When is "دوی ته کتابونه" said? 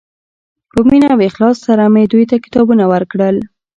2.11-2.83